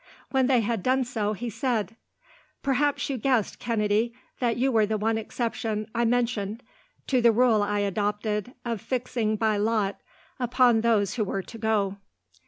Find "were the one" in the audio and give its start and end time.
4.71-5.19